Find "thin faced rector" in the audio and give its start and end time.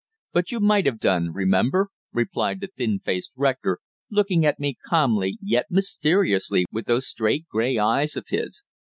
2.75-3.77